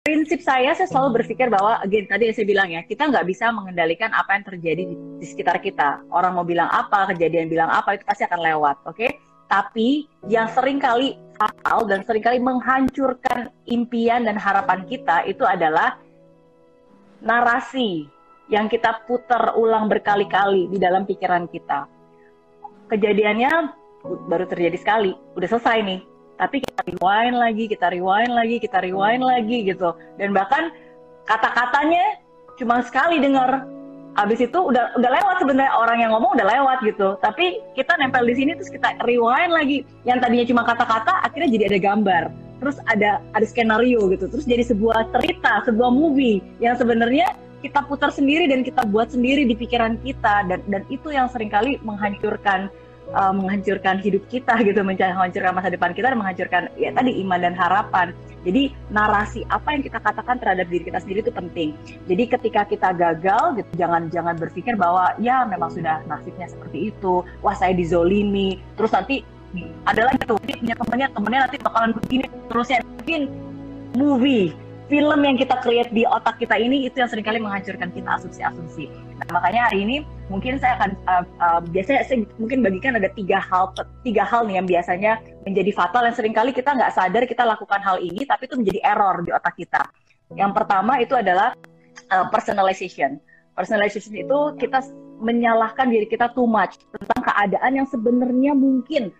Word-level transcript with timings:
prinsip 0.00 0.40
saya 0.40 0.72
saya 0.72 0.88
selalu 0.88 1.20
berpikir 1.20 1.52
bahwa 1.52 1.76
again 1.84 2.08
tadi 2.08 2.32
yang 2.32 2.36
saya 2.36 2.48
bilang 2.48 2.68
ya 2.72 2.80
kita 2.88 3.04
nggak 3.04 3.26
bisa 3.28 3.52
mengendalikan 3.52 4.08
apa 4.16 4.32
yang 4.32 4.44
terjadi 4.48 4.82
di, 4.88 4.96
di 4.96 5.26
sekitar 5.28 5.60
kita. 5.60 6.00
Orang 6.08 6.40
mau 6.40 6.46
bilang 6.46 6.72
apa 6.72 7.12
kejadian 7.12 7.52
bilang 7.52 7.68
apa 7.68 8.00
itu 8.00 8.04
pasti 8.08 8.24
akan 8.24 8.40
lewat 8.40 8.76
oke? 8.88 8.96
Okay? 8.96 9.20
tapi 9.50 10.06
yang 10.30 10.46
sering 10.54 10.78
kali 10.78 11.18
fatal 11.34 11.82
dan 11.90 12.06
sering 12.06 12.22
kali 12.22 12.38
menghancurkan 12.38 13.50
impian 13.66 14.22
dan 14.22 14.38
harapan 14.38 14.86
kita 14.86 15.26
itu 15.26 15.42
adalah 15.42 15.98
narasi 17.18 18.06
yang 18.46 18.70
kita 18.70 19.02
putar 19.10 19.58
ulang 19.58 19.90
berkali-kali 19.90 20.70
di 20.70 20.78
dalam 20.78 21.02
pikiran 21.02 21.50
kita. 21.50 21.90
Kejadiannya 22.94 23.50
baru 24.30 24.46
terjadi 24.46 24.78
sekali 24.78 25.12
udah 25.34 25.48
selesai 25.50 25.82
nih. 25.82 26.00
Tapi 26.38 26.62
rewind 26.90 27.38
lagi, 27.38 27.64
kita 27.70 27.94
rewind 27.94 28.32
lagi, 28.34 28.56
kita 28.58 28.82
rewind 28.82 29.22
lagi 29.22 29.62
gitu. 29.62 29.94
Dan 30.18 30.34
bahkan 30.34 30.74
kata-katanya 31.30 32.18
cuma 32.58 32.82
sekali 32.82 33.22
dengar. 33.22 33.64
Habis 34.18 34.42
itu 34.42 34.58
udah 34.58 34.98
udah 34.98 35.10
lewat 35.22 35.36
sebenarnya 35.38 35.70
orang 35.70 36.02
yang 36.02 36.10
ngomong 36.10 36.34
udah 36.34 36.46
lewat 36.50 36.82
gitu. 36.82 37.14
Tapi 37.22 37.62
kita 37.78 37.94
nempel 38.02 38.26
di 38.26 38.34
sini 38.34 38.58
terus 38.58 38.68
kita 38.68 38.98
rewind 39.06 39.54
lagi. 39.54 39.86
Yang 40.02 40.18
tadinya 40.26 40.46
cuma 40.50 40.62
kata-kata 40.66 41.22
akhirnya 41.22 41.48
jadi 41.54 41.64
ada 41.70 41.78
gambar. 41.78 42.22
Terus 42.58 42.76
ada 42.90 43.22
ada 43.38 43.46
skenario 43.46 44.10
gitu. 44.10 44.26
Terus 44.26 44.44
jadi 44.50 44.66
sebuah 44.66 45.14
cerita, 45.14 45.62
sebuah 45.62 45.94
movie 45.94 46.42
yang 46.58 46.74
sebenarnya 46.74 47.38
kita 47.62 47.86
putar 47.86 48.10
sendiri 48.10 48.48
dan 48.50 48.66
kita 48.66 48.82
buat 48.88 49.12
sendiri 49.12 49.46
di 49.46 49.54
pikiran 49.54 50.00
kita 50.02 50.48
dan 50.48 50.60
dan 50.66 50.82
itu 50.90 51.12
yang 51.12 51.28
sering 51.30 51.52
kali 51.52 51.76
menghancurkan 51.84 52.72
uh, 53.12 53.32
menghancurkan 53.34 53.98
hidup 54.00 54.22
kita 54.30 54.54
gitu, 54.66 54.80
menghancurkan 54.82 55.52
masa 55.54 55.70
depan 55.70 55.94
kita 55.94 56.12
dan 56.12 56.18
menghancurkan 56.18 56.62
ya 56.76 56.90
tadi 56.94 57.20
iman 57.22 57.40
dan 57.40 57.54
harapan. 57.54 58.12
Jadi 58.40 58.72
narasi 58.88 59.44
apa 59.52 59.76
yang 59.76 59.84
kita 59.84 60.00
katakan 60.00 60.40
terhadap 60.40 60.64
diri 60.72 60.88
kita 60.88 60.98
sendiri 61.04 61.20
itu 61.20 61.32
penting. 61.32 61.76
Jadi 62.08 62.24
ketika 62.24 62.64
kita 62.64 62.96
gagal, 62.96 63.60
gitu, 63.60 63.70
jangan 63.76 64.08
jangan 64.08 64.34
berpikir 64.40 64.80
bahwa 64.80 65.12
ya 65.20 65.44
memang 65.44 65.68
sudah 65.68 66.00
nasibnya 66.08 66.48
seperti 66.48 66.88
itu. 66.88 67.20
Wah 67.44 67.52
saya 67.52 67.76
dizolimi, 67.76 68.56
terus 68.80 68.96
nanti 68.96 69.20
ada 69.84 70.06
lagi 70.06 70.22
tuh 70.24 70.38
punya 70.38 70.74
temennya 70.78 71.08
temennya 71.10 71.40
nanti 71.48 71.56
bakalan 71.58 71.90
begini 71.90 72.26
terusnya 72.46 72.78
mungkin 72.86 73.20
movie 73.98 74.54
film 74.90 75.22
yang 75.22 75.38
kita 75.38 75.54
create 75.62 75.88
di 75.94 76.02
otak 76.02 76.42
kita 76.42 76.58
ini 76.58 76.90
itu 76.90 76.98
yang 76.98 77.06
sering 77.06 77.22
kali 77.22 77.38
menghancurkan 77.38 77.94
kita 77.94 78.10
asumsi-asumsi. 78.18 78.90
Nah, 79.22 79.38
makanya 79.38 79.70
hari 79.70 79.86
ini 79.86 79.96
mungkin 80.26 80.58
saya 80.58 80.74
akan 80.82 80.90
uh, 81.06 81.24
uh, 81.38 81.60
biasanya 81.70 82.02
saya 82.02 82.26
mungkin 82.42 82.66
bagikan 82.66 82.98
ada 82.98 83.06
tiga 83.14 83.38
hal 83.38 83.70
tiga 84.02 84.26
hal 84.26 84.50
nih 84.50 84.58
yang 84.58 84.66
biasanya 84.66 85.12
menjadi 85.46 85.70
fatal 85.70 86.02
yang 86.02 86.16
sering 86.18 86.34
kali 86.34 86.50
kita 86.50 86.74
nggak 86.74 86.90
sadar 86.90 87.22
kita 87.24 87.46
lakukan 87.46 87.78
hal 87.78 88.02
ini 88.02 88.26
tapi 88.26 88.50
itu 88.50 88.58
menjadi 88.58 88.80
error 88.82 89.22
di 89.22 89.30
otak 89.30 89.54
kita. 89.54 89.86
Yang 90.34 90.52
pertama 90.58 90.98
itu 90.98 91.14
adalah 91.14 91.54
uh, 92.10 92.26
personalization. 92.28 93.22
Personalization 93.54 94.18
itu 94.18 94.38
kita 94.58 94.82
menyalahkan 95.22 95.86
diri 95.86 96.10
kita 96.10 96.34
too 96.34 96.50
much 96.50 96.82
tentang 96.98 97.20
keadaan 97.22 97.72
yang 97.78 97.86
sebenarnya 97.86 98.58
mungkin 98.58 99.14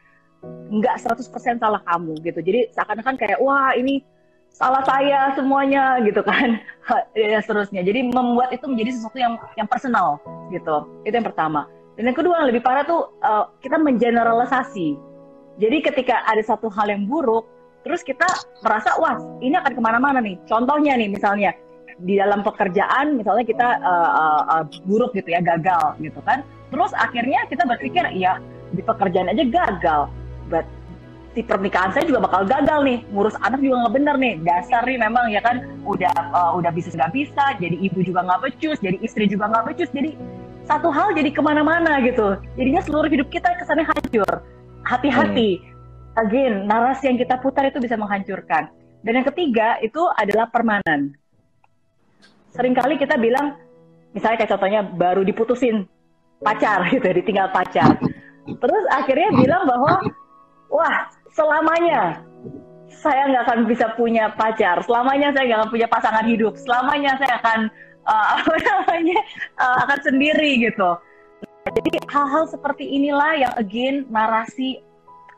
nggak 0.73 0.97
100% 0.99 1.63
salah 1.63 1.83
kamu 1.85 2.19
gitu. 2.27 2.41
Jadi 2.43 2.61
seakan-akan 2.75 3.15
kayak 3.21 3.39
wah 3.39 3.77
ini 3.77 4.01
salah 4.51 4.83
saya 4.85 5.33
semuanya 5.39 5.99
gitu 6.05 6.21
kan. 6.23 6.59
Ya 7.15 7.39
seterusnya. 7.39 7.87
Jadi 7.87 8.11
membuat 8.11 8.51
itu 8.51 8.67
menjadi 8.67 8.91
sesuatu 8.99 9.15
yang 9.15 9.39
yang 9.55 9.71
personal 9.71 10.19
gitu. 10.51 10.91
Itu 11.07 11.15
yang 11.15 11.23
pertama. 11.23 11.71
Dan 11.95 12.11
yang 12.11 12.19
kedua 12.19 12.43
yang 12.43 12.51
lebih 12.51 12.67
parah 12.67 12.83
tuh 12.83 13.15
uh, 13.23 13.47
kita 13.63 13.79
mengeneralisasi. 13.79 14.99
Jadi 15.63 15.77
ketika 15.87 16.27
ada 16.27 16.43
satu 16.43 16.67
hal 16.67 16.91
yang 16.91 17.07
buruk 17.07 17.47
terus 17.87 18.03
kita 18.03 18.27
merasa 18.67 18.91
wah 18.99 19.23
ini 19.39 19.55
akan 19.55 19.71
ke 19.71 19.79
mana-mana 19.79 20.19
nih. 20.19 20.35
Contohnya 20.51 20.99
nih 20.99 21.15
misalnya 21.15 21.55
di 22.03 22.19
dalam 22.19 22.43
pekerjaan 22.43 23.15
misalnya 23.15 23.47
kita 23.47 23.69
uh, 23.87 24.11
uh, 24.19 24.43
uh, 24.59 24.63
buruk 24.83 25.15
gitu 25.15 25.31
ya 25.31 25.39
gagal 25.39 25.95
gitu 26.03 26.19
kan. 26.27 26.43
Terus 26.75 26.91
akhirnya 26.99 27.47
kita 27.47 27.63
berpikir 27.71 28.03
ya 28.19 28.43
di 28.75 28.83
pekerjaan 28.83 29.31
aja 29.31 29.47
gagal 29.47 30.11
si 31.31 31.47
pernikahan 31.47 31.95
saya 31.95 32.05
juga 32.07 32.27
bakal 32.27 32.43
gagal 32.47 32.81
nih. 32.83 32.99
Ngurus 33.15 33.37
anak 33.39 33.63
juga 33.63 33.87
nggak 33.87 33.95
bener 33.95 34.15
nih. 34.19 34.35
Dasar 34.43 34.83
nih 34.83 34.99
memang 34.99 35.27
ya 35.31 35.41
kan? 35.43 35.63
Udah 35.87 36.15
uh, 36.35 36.51
udah 36.59 36.71
bisnis 36.75 36.99
nggak 36.99 37.15
bisa 37.15 37.45
jadi 37.63 37.77
ibu 37.79 38.03
juga 38.03 38.27
nggak 38.27 38.41
becus 38.47 38.79
jadi 38.83 38.97
istri 39.03 39.31
juga 39.31 39.51
nggak 39.51 39.65
becus. 39.71 39.91
Jadi 39.95 40.19
satu 40.67 40.91
hal 40.91 41.15
jadi 41.15 41.31
ke 41.31 41.43
mana-mana 41.43 42.03
gitu. 42.03 42.39
Jadinya 42.59 42.83
seluruh 42.83 43.11
hidup 43.11 43.29
kita 43.31 43.51
kesannya 43.59 43.87
hancur. 43.87 44.43
Hati-hati. 44.87 45.51
Hmm. 45.61 45.69
again 46.27 46.67
narasi 46.67 47.07
yang 47.07 47.23
kita 47.23 47.39
putar 47.39 47.71
itu 47.71 47.79
bisa 47.79 47.95
menghancurkan. 47.95 48.67
Dan 49.01 49.23
yang 49.23 49.27
ketiga 49.31 49.79
itu 49.81 50.03
adalah 50.19 50.51
permanen. 50.51 51.15
Seringkali 52.51 52.99
kita 52.99 53.15
bilang 53.17 53.57
misalnya 54.11 54.43
kayak 54.43 54.51
contohnya 54.59 54.81
baru 54.83 55.23
diputusin 55.23 55.87
pacar 56.43 56.83
gitu 56.91 57.07
ditinggal 57.15 57.55
pacar. 57.55 57.95
Terus 58.45 58.85
akhirnya 58.91 59.31
bilang 59.39 59.63
bahwa 59.71 60.03
wah 60.73 60.97
selamanya 61.35 62.23
saya 62.91 63.31
nggak 63.31 63.45
akan 63.47 63.61
bisa 63.71 63.87
punya 63.95 64.35
pacar, 64.35 64.83
selamanya 64.85 65.31
saya 65.33 65.45
nggak 65.47 65.59
akan 65.63 65.73
punya 65.73 65.89
pasangan 65.89 66.27
hidup, 66.27 66.53
selamanya 66.59 67.17
saya 67.17 67.39
akan 67.41 67.61
uh, 68.05 68.27
apa 68.37 68.55
namanya 68.61 69.21
uh, 69.57 69.77
akan 69.87 69.99
sendiri 70.05 70.61
gitu. 70.61 70.91
Jadi 71.71 72.03
hal-hal 72.11 72.45
seperti 72.51 72.89
inilah 72.89 73.37
yang 73.37 73.53
again 73.55 74.09
narasi 74.11 74.81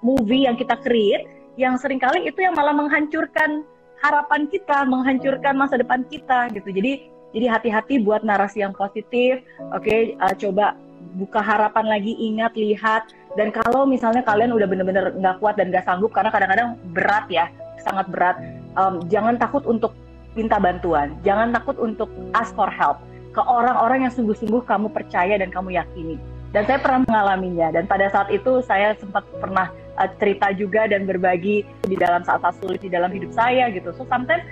movie 0.00 0.48
yang 0.48 0.56
kita 0.56 0.78
create 0.80 1.28
yang 1.60 1.76
sering 1.76 2.00
kali 2.00 2.24
itu 2.24 2.41
yang 2.41 2.56
malah 2.56 2.72
menghancurkan 2.72 3.62
harapan 4.00 4.48
kita, 4.48 4.88
menghancurkan 4.88 5.54
masa 5.54 5.76
depan 5.78 6.03
kita 6.09 6.48
gitu. 6.56 6.72
Jadi 6.72 7.12
jadi 7.32 7.47
hati-hati 7.48 8.00
buat 8.00 8.24
narasi 8.24 8.60
yang 8.64 8.76
positif. 8.76 9.41
Oke, 9.72 9.88
okay? 9.88 10.00
uh, 10.20 10.34
coba 10.36 10.76
buka 11.18 11.40
harapan 11.42 11.86
lagi, 11.88 12.12
ingat, 12.16 12.56
lihat. 12.56 13.10
Dan 13.36 13.52
kalau 13.52 13.88
misalnya 13.88 14.20
kalian 14.24 14.52
udah 14.52 14.68
bener-bener 14.68 15.12
nggak 15.16 15.40
kuat 15.40 15.56
dan 15.56 15.72
nggak 15.72 15.84
sanggup, 15.84 16.12
karena 16.12 16.30
kadang-kadang 16.32 16.68
berat 16.92 17.26
ya, 17.28 17.48
sangat 17.80 18.06
berat, 18.12 18.36
um, 18.76 19.02
jangan 19.08 19.36
takut 19.36 19.64
untuk 19.64 19.92
minta 20.32 20.56
bantuan. 20.56 21.12
Jangan 21.24 21.52
takut 21.52 21.76
untuk 21.80 22.08
ask 22.32 22.52
for 22.56 22.68
help 22.68 23.00
ke 23.32 23.41
orang-orang 23.41 24.08
yang 24.08 24.12
sungguh-sungguh 24.12 24.64
kamu 24.68 24.92
percaya 24.92 25.41
dan 25.41 25.48
kamu 25.48 25.76
yakini. 25.76 26.16
Dan 26.52 26.68
saya 26.68 26.78
pernah 26.80 27.00
mengalaminya. 27.08 27.72
Dan 27.72 27.88
pada 27.88 28.12
saat 28.12 28.28
itu 28.28 28.60
saya 28.60 28.92
sempat 29.00 29.24
pernah 29.41 29.72
uh, 29.96 30.08
cerita 30.20 30.52
juga 30.52 30.84
dan 30.84 31.08
berbagi 31.08 31.64
di 31.88 31.96
dalam 31.96 32.20
saat-saat 32.24 32.60
sulit 32.60 32.84
di 32.84 32.92
dalam 32.92 33.08
hidup 33.08 33.32
saya 33.32 33.72
gitu. 33.72 33.92
So 33.96 34.04
sometimes 34.04 34.44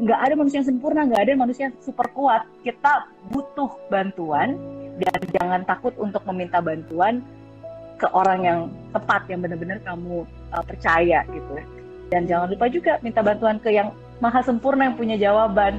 nggak 0.00 0.20
ada 0.20 0.34
manusia 0.34 0.64
yang 0.64 0.68
sempurna, 0.72 1.04
nggak 1.04 1.22
ada 1.28 1.32
manusia 1.36 1.68
yang 1.68 1.76
super 1.84 2.08
kuat. 2.16 2.48
Kita 2.64 3.12
butuh 3.28 3.70
bantuan 3.92 4.56
dan 5.00 5.18
jangan 5.34 5.60
takut 5.66 5.94
untuk 5.98 6.22
meminta 6.30 6.62
bantuan 6.62 7.24
ke 7.98 8.06
orang 8.10 8.40
yang 8.42 8.60
tepat 8.90 9.26
yang 9.30 9.40
benar-benar 9.42 9.78
kamu 9.82 10.26
uh, 10.54 10.64
percaya 10.66 11.22
gitu. 11.30 11.54
Dan 12.12 12.28
jangan 12.30 12.52
lupa 12.52 12.66
juga 12.70 12.92
minta 13.00 13.24
bantuan 13.24 13.58
ke 13.58 13.74
yang 13.74 13.90
maha 14.22 14.42
sempurna 14.44 14.86
yang 14.90 14.96
punya 14.98 15.16
jawaban 15.18 15.78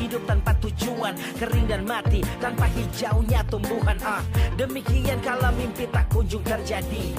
Hidup 0.00 0.22
tanpa 0.24 0.54
tujuan 0.62 1.14
Kering 1.36 1.66
dan 1.68 1.82
mati 1.84 2.20
tanpa 2.38 2.68
hijaunya 2.70 3.44
tumbuhan 3.50 3.98
ah. 4.06 4.22
Demikian 4.56 5.18
kalau 5.20 5.50
mimpi 5.56 5.88
tak 5.90 6.08
kunjung 6.12 6.44
terjadi 6.46 7.12